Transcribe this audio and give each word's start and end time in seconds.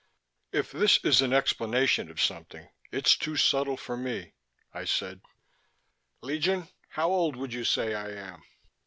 ]"If 0.61 0.71
this 0.71 0.97
is 1.03 1.21
an 1.21 1.31
explanation 1.31 2.09
of 2.09 2.19
something, 2.19 2.67
it's 2.91 3.15
too 3.15 3.37
subtle 3.37 3.77
for 3.77 3.95
me," 3.95 4.33
I 4.73 4.83
said. 4.83 5.21
"Legion, 6.21 6.69
how 6.89 7.09
old 7.09 7.35
would 7.35 7.53
you 7.53 7.63
say 7.63 7.93
I 7.93 8.09
am?" 8.09 8.41